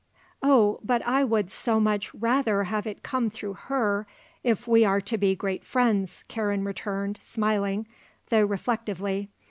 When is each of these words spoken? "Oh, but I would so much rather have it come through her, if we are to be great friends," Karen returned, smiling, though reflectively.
"Oh, 0.41 0.79
but 0.83 1.05
I 1.05 1.23
would 1.23 1.51
so 1.51 1.79
much 1.79 2.11
rather 2.15 2.63
have 2.63 2.87
it 2.87 3.03
come 3.03 3.29
through 3.29 3.53
her, 3.53 4.07
if 4.43 4.67
we 4.67 4.83
are 4.83 4.99
to 5.01 5.15
be 5.15 5.35
great 5.35 5.63
friends," 5.63 6.23
Karen 6.27 6.63
returned, 6.63 7.21
smiling, 7.21 7.85
though 8.29 8.45
reflectively. 8.47 9.29